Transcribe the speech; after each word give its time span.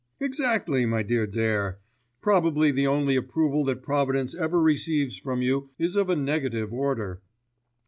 "Exactly, 0.19 0.87
my 0.87 1.03
dear 1.03 1.27
Dare, 1.27 1.77
probably 2.21 2.71
the 2.71 2.87
only 2.87 3.15
approval 3.15 3.63
that 3.65 3.83
providence 3.83 4.33
ever 4.33 4.59
receives 4.59 5.15
from 5.15 5.43
you 5.43 5.69
is 5.77 5.95
of 5.95 6.09
a 6.09 6.15
negative 6.15 6.73
order." 6.73 7.21